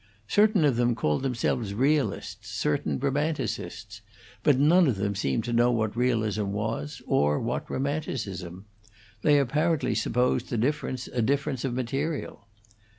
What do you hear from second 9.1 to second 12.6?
they apparently supposed the difference a difference of material.